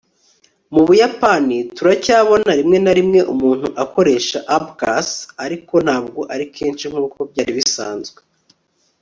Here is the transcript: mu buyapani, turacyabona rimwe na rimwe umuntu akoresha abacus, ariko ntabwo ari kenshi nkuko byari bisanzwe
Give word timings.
mu 0.73 0.81
buyapani, 0.87 1.57
turacyabona 1.75 2.51
rimwe 2.59 2.77
na 2.85 2.93
rimwe 2.97 3.19
umuntu 3.33 3.67
akoresha 3.83 4.37
abacus, 4.55 5.09
ariko 5.45 5.73
ntabwo 5.85 6.21
ari 6.33 6.45
kenshi 6.55 6.83
nkuko 6.91 7.19
byari 7.31 7.51
bisanzwe 7.59 8.19